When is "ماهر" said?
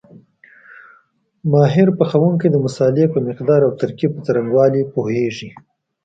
1.51-1.87